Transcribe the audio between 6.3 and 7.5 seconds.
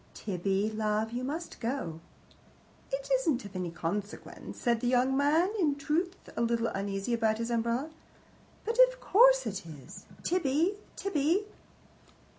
a little uneasy about